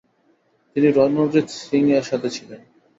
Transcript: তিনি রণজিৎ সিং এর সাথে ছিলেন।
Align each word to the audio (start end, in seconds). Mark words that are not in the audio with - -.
তিনি 0.71 0.87
রণজিৎ 0.89 1.47
সিং 1.59 1.83
এর 1.91 2.03
সাথে 2.03 2.29
ছিলেন। 2.29 2.61